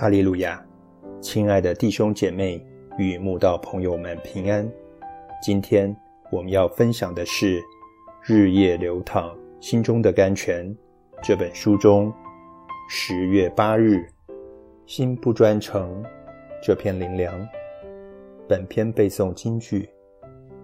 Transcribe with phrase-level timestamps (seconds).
[0.00, 0.64] 哈利路亚，
[1.20, 2.64] 亲爱的弟兄姐妹
[2.98, 4.64] 与慕道朋友们平安。
[5.42, 5.92] 今天
[6.30, 7.58] 我们要分享的是
[8.22, 10.64] 《日夜流淌心中的甘泉》
[11.20, 12.14] 这本书中
[12.88, 14.06] 十月八日
[14.86, 16.00] “心不专诚”
[16.62, 17.36] 这篇灵粮。
[18.48, 19.90] 本篇背诵京剧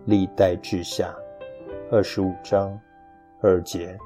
[0.04, 1.12] 历代志下
[1.90, 2.78] 二十五章
[3.42, 3.98] 二节：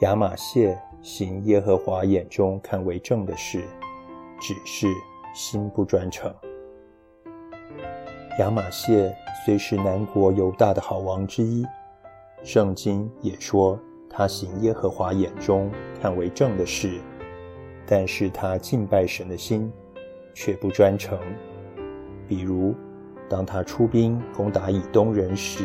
[0.00, 3.62] 亚玛谢行耶和华眼中看为正的事。
[4.40, 4.86] 只是
[5.34, 6.32] 心不专诚。
[8.38, 11.66] 亚玛谢虽是南国犹大的好王之一，
[12.44, 15.70] 圣经也说他行耶和华眼中
[16.00, 17.00] 看为正的事，
[17.84, 19.72] 但是他敬拜神的心
[20.34, 21.18] 却不专诚。
[22.28, 22.74] 比如，
[23.28, 25.64] 当他出兵攻打以东人时，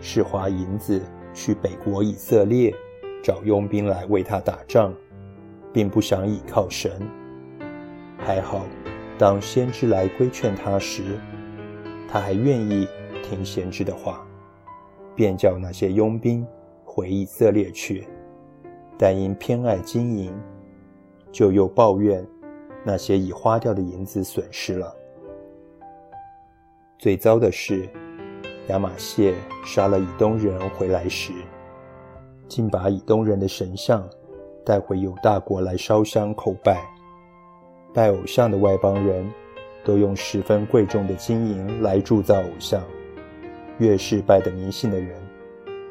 [0.00, 1.00] 是花银子
[1.32, 2.74] 去北国以色列
[3.22, 4.92] 找佣兵来为他打仗，
[5.72, 6.92] 并不想倚靠神。
[8.18, 8.66] 还好，
[9.16, 11.18] 当先知来规劝他时，
[12.08, 12.86] 他还愿意
[13.22, 14.26] 听先知的话，
[15.14, 16.46] 便叫那些佣兵
[16.84, 18.06] 回以色列去。
[18.98, 20.32] 但因偏爱金银，
[21.30, 22.26] 就又抱怨
[22.84, 24.92] 那些已花掉的银子损失了。
[26.98, 27.88] 最糟的是，
[28.68, 29.32] 亚玛谢
[29.64, 31.32] 杀了以东人回来时，
[32.48, 34.06] 竟把以东人的神像
[34.66, 36.97] 带回犹大国来烧香叩拜。
[37.92, 39.28] 拜偶像的外邦人，
[39.84, 42.82] 都用十分贵重的金银来铸造偶像。
[43.78, 45.16] 越是拜的迷信的人，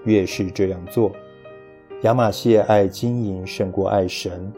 [0.03, 1.11] 越是这样做。
[2.01, 4.51] 亚玛谢爱金银胜过爱神，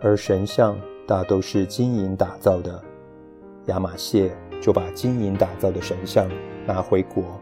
[0.00, 2.82] 而神像大都是金银打造的。
[3.66, 6.28] 亚玛谢就把金银打造的神像
[6.66, 7.40] 拿回国，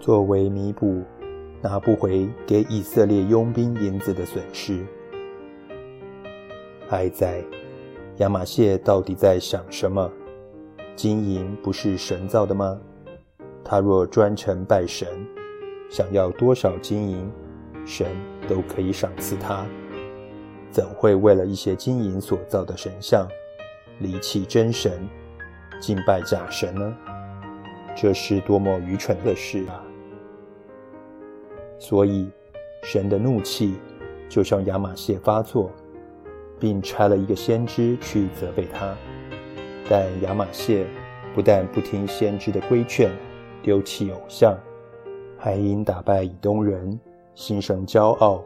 [0.00, 1.02] 作为弥补
[1.62, 4.84] 拿不回给以色列佣兵银子的损失。
[6.88, 7.42] 哀哉！
[8.18, 10.08] 亚马谢到底在想什么？
[10.94, 12.80] 金银不是神造的吗？
[13.64, 15.08] 他若专程拜神，
[15.90, 17.28] 想要多少金银，
[17.84, 18.06] 神
[18.48, 19.66] 都可以赏赐他，
[20.70, 23.26] 怎会为了一些金银所造的神像，
[23.98, 24.92] 离弃真神，
[25.80, 26.96] 敬拜假神呢？
[27.96, 29.82] 这是多么愚蠢的事啊！
[31.80, 32.30] 所以，
[32.84, 33.74] 神的怒气
[34.28, 35.68] 就像亚马谢发作。
[36.64, 38.96] 并差了一个先知去责备他，
[39.86, 40.86] 但亚玛谢
[41.34, 43.10] 不但不听先知的规劝，
[43.62, 44.56] 丢弃偶像，
[45.36, 46.98] 还因打败以东人，
[47.34, 48.42] 心生骄傲，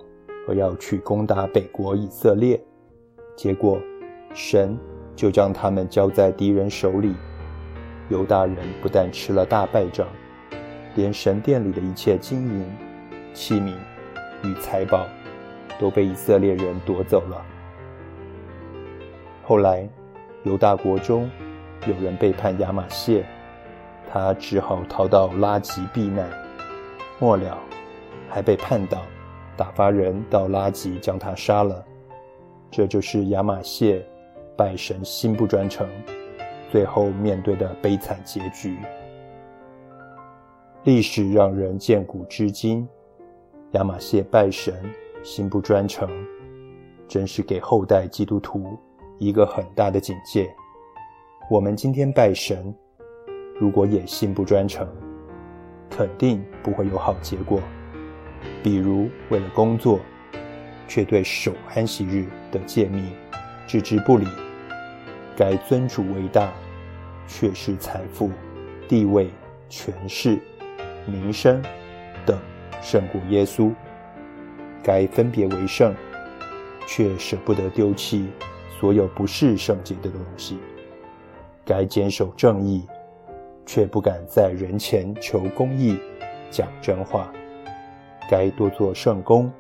[0.49, 2.61] 而要去攻打北国以色列。
[3.37, 3.79] 结果，
[4.35, 4.77] 神
[5.15, 7.15] 就将他们交在敌人手里。
[8.09, 10.09] 犹大人不但吃了大败仗，
[10.97, 12.67] 连神殿里的一切金银
[13.33, 13.75] 器皿
[14.43, 15.07] 与财宝
[15.79, 17.47] 都被以色列人夺走了。
[19.49, 19.89] 后来，
[20.45, 21.27] 犹大国中
[21.87, 23.25] 有人背叛亚玛谢，
[24.13, 26.29] 他只好逃到拉吉避难。
[27.19, 27.59] 末了，
[28.29, 29.01] 还被叛党
[29.57, 31.83] 打发人到拉吉将他杀了。
[32.71, 34.07] 这就是亚玛谢
[34.55, 35.89] 拜神心不专诚，
[36.71, 38.77] 最后面对的悲惨结局。
[40.85, 42.87] 历史让人见古知今，
[43.71, 44.75] 亚玛谢拜神
[45.23, 46.07] 心不专诚，
[47.09, 48.79] 真是给后代基督徒。
[49.19, 50.55] 一个很大的警戒。
[51.51, 52.75] 我们今天拜神，
[53.59, 54.87] 如果野心不专诚，
[55.91, 57.61] 肯定不会有好结果。
[58.63, 59.99] 比如为了工作，
[60.87, 63.05] 却对守安息日的诫命
[63.67, 64.27] 置之不理；
[65.37, 66.53] 该尊主为大，
[67.27, 68.31] 却是财富、
[68.87, 69.29] 地位、
[69.69, 70.39] 权势、
[71.07, 71.61] 名声
[72.25, 72.39] 等
[72.81, 73.73] 胜过耶稣；
[74.83, 75.93] 该分别为圣，
[76.87, 78.29] 却舍不得丢弃。
[78.79, 80.59] 所有不是圣洁的东西，
[81.65, 82.87] 该坚守正义，
[83.67, 85.99] 却不敢在人前求公义、
[86.49, 87.29] 讲真话；
[88.31, 89.51] 该多做圣功，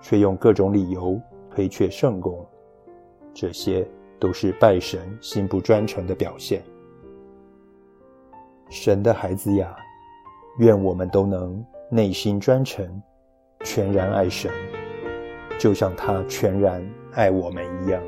[0.00, 2.44] 却用各种理由推却圣功。
[3.34, 3.86] 这些
[4.18, 6.62] 都是拜神心不专诚的表现。
[8.70, 9.76] 神的孩子呀，
[10.58, 13.02] 愿我们都能内心专诚，
[13.62, 14.50] 全然爱神，
[15.58, 18.02] 就像他全然爱我们一样。